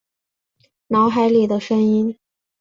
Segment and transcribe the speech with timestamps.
[0.87, 2.17] 脑海里的声音